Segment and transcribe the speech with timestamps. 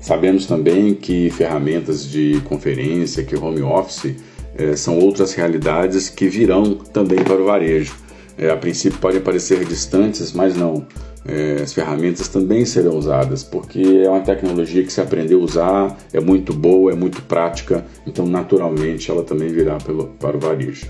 [0.00, 4.16] Sabemos também que ferramentas de conferência, que home office,
[4.56, 7.94] é, são outras realidades que virão também para o varejo.
[8.38, 10.86] É, a princípio podem parecer distantes, mas não.
[11.24, 15.98] É, as ferramentas também serão usadas, porque é uma tecnologia que se aprendeu a usar,
[16.14, 20.86] é muito boa, é muito prática, então naturalmente ela também virá pelo, para o varejo.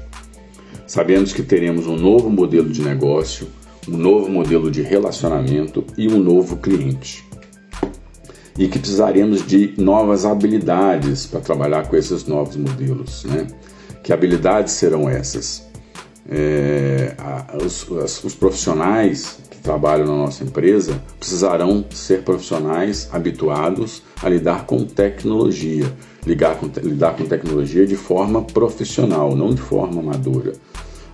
[0.93, 3.49] Sabemos que teremos um novo modelo de negócio,
[3.89, 7.27] um novo modelo de relacionamento e um novo cliente.
[8.59, 13.25] E que precisaremos de novas habilidades para trabalhar com esses novos modelos.
[13.25, 13.47] Né?
[14.03, 15.67] Que habilidades serão essas?
[16.29, 17.17] É,
[17.65, 17.89] os,
[18.23, 25.91] os profissionais que trabalham na nossa empresa precisarão ser profissionais habituados a lidar com tecnologia,
[26.27, 30.53] lidar com, lidar com tecnologia de forma profissional, não de forma amadora.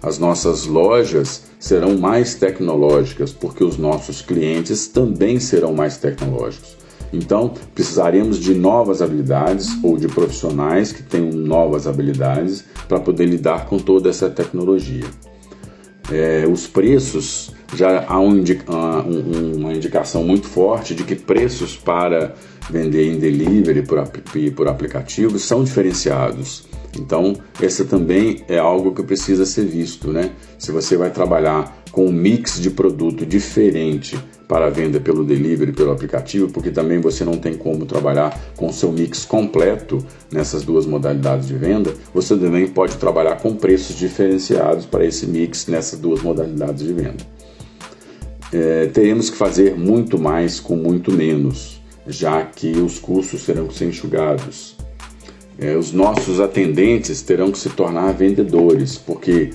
[0.02, 6.76] As nossas lojas serão mais tecnológicas, porque os nossos clientes também serão mais tecnológicos.
[7.12, 13.66] Então, precisaremos de novas habilidades ou de profissionais que tenham novas habilidades para poder lidar
[13.66, 15.06] com toda essa tecnologia.
[16.10, 22.34] É, os preços, já há um indica, uma indicação muito forte de que preços para
[22.70, 24.06] vender em delivery por,
[24.54, 26.67] por aplicativos são diferenciados.
[26.96, 30.32] Então, esse também é algo que precisa ser visto, né?
[30.58, 35.92] Se você vai trabalhar com um mix de produto diferente para venda pelo delivery, pelo
[35.92, 39.98] aplicativo, porque também você não tem como trabalhar com o seu mix completo
[40.32, 45.66] nessas duas modalidades de venda, você também pode trabalhar com preços diferenciados para esse mix
[45.66, 47.26] nessas duas modalidades de venda.
[48.50, 53.76] É, teremos que fazer muito mais com muito menos, já que os custos terão que
[53.76, 54.77] ser enxugados.
[55.58, 59.50] É, os nossos atendentes terão que se tornar vendedores, porque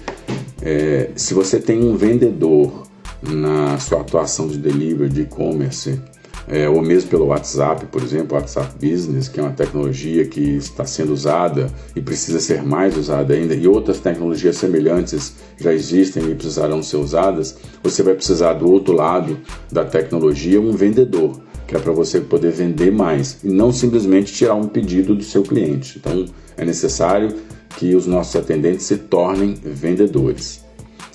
[0.62, 2.84] é, se você tem um vendedor
[3.22, 6.00] na sua atuação de delivery, de e-commerce,
[6.48, 10.86] é, ou mesmo pelo WhatsApp, por exemplo, WhatsApp Business, que é uma tecnologia que está
[10.86, 16.36] sendo usada e precisa ser mais usada ainda, e outras tecnologias semelhantes já existem e
[16.36, 19.40] precisarão ser usadas, você vai precisar do outro lado
[19.72, 24.56] da tecnologia um vendedor que é para você poder vender mais e não simplesmente tirar
[24.56, 25.98] um pedido do seu cliente.
[26.00, 26.26] Então,
[26.58, 27.36] é necessário
[27.78, 30.64] que os nossos atendentes se tornem vendedores.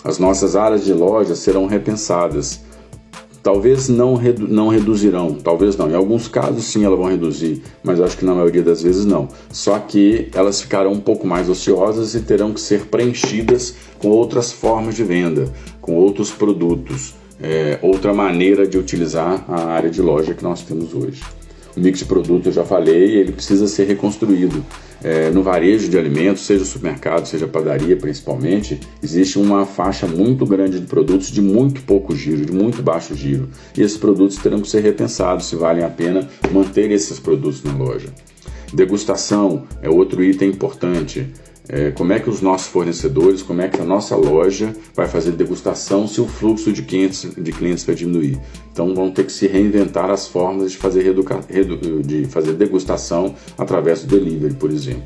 [0.04, 2.60] As nossas áreas de loja serão repensadas.
[3.42, 5.90] Talvez não, redu não reduzirão, talvez não.
[5.90, 9.28] Em alguns casos sim elas vão reduzir, mas acho que na maioria das vezes não.
[9.50, 14.52] Só que elas ficarão um pouco mais ociosas e terão que ser preenchidas com outras
[14.52, 20.34] formas de venda, com outros produtos é, outra maneira de utilizar a área de loja
[20.34, 21.22] que nós temos hoje.
[21.76, 24.64] O mix de produto eu já falei, ele precisa ser reconstruído.
[25.00, 30.80] É, no varejo de alimentos, seja supermercado, seja padaria principalmente, existe uma faixa muito grande
[30.80, 33.48] de produtos de muito pouco giro, de muito baixo giro.
[33.76, 37.72] E esses produtos terão que ser repensados se valem a pena manter esses produtos na
[37.72, 38.08] loja.
[38.74, 41.28] Degustação é outro item importante.
[41.70, 45.32] É, como é que os nossos fornecedores, como é que a nossa loja vai fazer
[45.32, 48.40] degustação se o fluxo de clientes, de clientes vai diminuir.
[48.72, 53.34] Então vão ter que se reinventar as formas de fazer, reeduca, redu, de fazer degustação
[53.58, 55.04] através do delivery, por exemplo.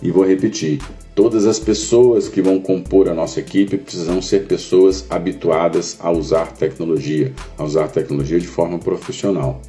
[0.00, 0.80] E vou repetir,
[1.14, 6.52] todas as pessoas que vão compor a nossa equipe precisam ser pessoas habituadas a usar
[6.52, 9.60] tecnologia, a usar tecnologia de forma profissional.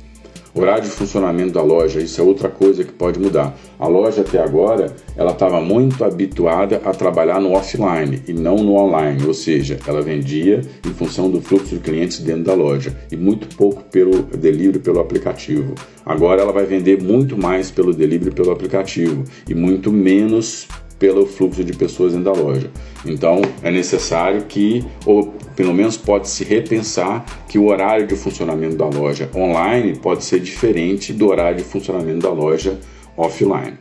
[0.53, 3.57] Horário de funcionamento da loja, isso é outra coisa que pode mudar.
[3.79, 8.75] A loja até agora, ela estava muito habituada a trabalhar no offline e não no
[8.75, 13.15] online, ou seja, ela vendia em função do fluxo de clientes dentro da loja e
[13.15, 15.73] muito pouco pelo delivery pelo aplicativo.
[16.05, 20.67] Agora ela vai vender muito mais pelo delivery pelo aplicativo e muito menos
[21.01, 22.69] pelo fluxo de pessoas dentro da loja.
[23.03, 28.75] Então é necessário que, ou pelo menos pode se repensar que o horário de funcionamento
[28.75, 32.79] da loja online pode ser diferente do horário de funcionamento da loja
[33.17, 33.73] offline.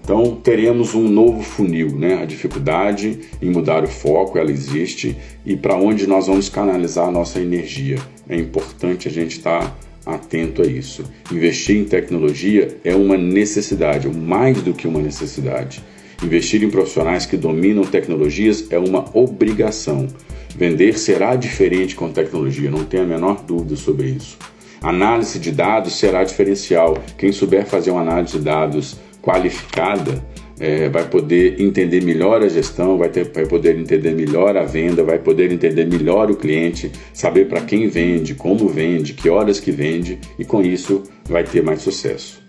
[0.00, 2.22] Então teremos um novo funil, né?
[2.22, 7.10] A dificuldade em mudar o foco, ela existe e para onde nós vamos canalizar a
[7.10, 7.98] nossa energia.
[8.28, 11.04] É importante a gente estar tá atento a isso.
[11.32, 15.82] Investir em tecnologia é uma necessidade, mais do que uma necessidade.
[16.22, 20.08] Investir em profissionais que dominam tecnologias é uma obrigação.
[20.56, 24.36] Vender será diferente com tecnologia, não tenho a menor dúvida sobre isso.
[24.82, 26.98] Análise de dados será diferencial.
[27.16, 30.24] Quem souber fazer uma análise de dados qualificada
[30.58, 35.04] é, vai poder entender melhor a gestão, vai, ter, vai poder entender melhor a venda,
[35.04, 39.70] vai poder entender melhor o cliente, saber para quem vende, como vende, que horas que
[39.70, 42.42] vende e com isso vai ter mais sucesso.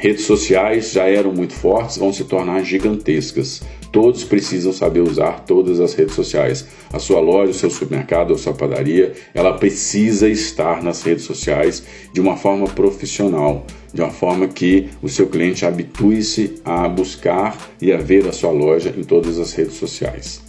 [0.00, 3.60] Redes sociais já eram muito fortes, vão se tornar gigantescas.
[3.92, 6.64] Todos precisam saber usar todas as redes sociais.
[6.90, 11.82] A sua loja, o seu supermercado, a sua padaria, ela precisa estar nas redes sociais
[12.14, 17.92] de uma forma profissional, de uma forma que o seu cliente habitue-se a buscar e
[17.92, 20.40] a ver a sua loja em todas as redes sociais.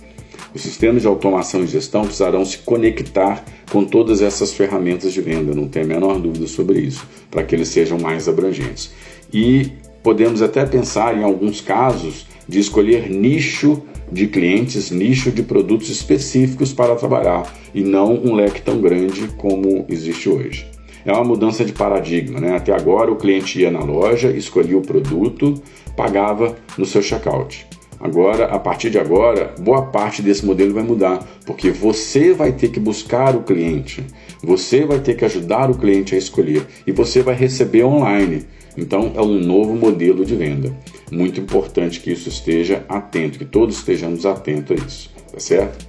[0.56, 5.54] Os sistemas de automação e gestão precisarão se conectar com todas essas ferramentas de venda,
[5.54, 8.92] não tem a menor dúvida sobre isso, para que eles sejam mais abrangentes
[9.34, 9.72] e
[10.04, 13.82] podemos até pensar, em alguns casos, de escolher nicho
[14.12, 17.44] de clientes, nicho de produtos específicos para trabalhar
[17.74, 20.68] e não um leque tão grande como existe hoje.
[21.06, 22.56] É uma mudança de paradigma, né?
[22.56, 25.62] Até agora o cliente ia na loja, escolhia o produto,
[25.96, 27.66] pagava no seu checkout.
[28.00, 32.70] Agora, a partir de agora, boa parte desse modelo vai mudar, porque você vai ter
[32.70, 34.04] que buscar o cliente,
[34.44, 38.44] você vai ter que ajudar o cliente a escolher e você vai receber online.
[38.78, 40.76] Então, é um novo modelo de venda.
[41.12, 45.86] Muito importante que isso esteja atento, que todos estejamos atentos a isso, tá certo?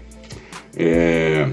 [0.77, 1.49] É...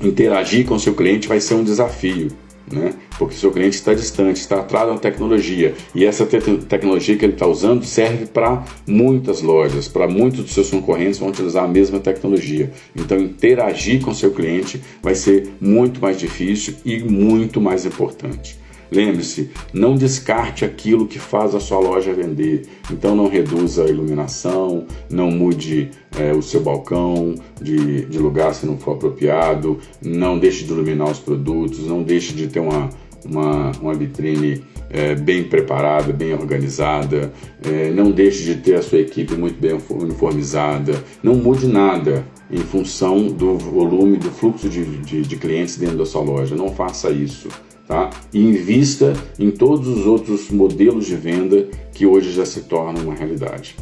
[0.00, 2.28] Interagir com seu cliente vai ser um desafio,
[2.72, 2.94] né?
[3.18, 7.32] Porque seu cliente está distante, está atrás da tecnologia e essa te tecnologia que ele
[7.32, 11.98] está usando serve para muitas lojas, para muitos dos seus concorrentes vão utilizar a mesma
[11.98, 12.70] tecnologia.
[12.94, 18.56] Então, interagir com seu cliente vai ser muito mais difícil e muito mais importante.
[18.90, 22.66] Lembre-se, não descarte aquilo que faz a sua loja vender.
[22.90, 28.66] Então não reduza a iluminação, não mude é, o seu balcão de, de lugar se
[28.66, 32.88] não for apropriado, não deixe de iluminar os produtos, não deixe de ter uma,
[33.24, 37.32] uma, uma vitrine é, bem preparada, bem organizada,
[37.62, 42.58] é, não deixe de ter a sua equipe muito bem uniformizada, não mude nada em
[42.58, 46.56] função do volume, do fluxo de, de, de clientes dentro da sua loja.
[46.56, 47.48] Não faça isso
[47.88, 48.10] tá?
[48.32, 53.14] e invista em todos os outros modelos de venda que hoje já se tornam uma
[53.14, 53.74] realidade.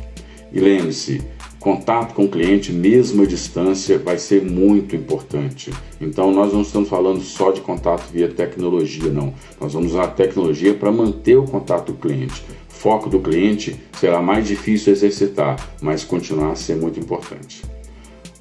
[0.52, 1.20] E lembre-se,
[1.58, 5.72] contato com o cliente, mesmo à distância, vai ser muito importante.
[6.00, 9.34] Então, nós não estamos falando só de contato via tecnologia, não.
[9.60, 12.44] Nós vamos usar a tecnologia para manter o contato do cliente.
[12.68, 17.62] Foco do cliente será mais difícil exercitar, mas continuar a ser muito importante.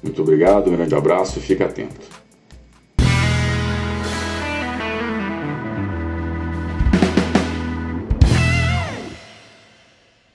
[0.00, 2.15] Muito obrigado, um grande abraço e fique atento.